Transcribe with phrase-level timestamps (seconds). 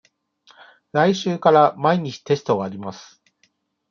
[0.93, 3.21] 来週から毎日テストがあります。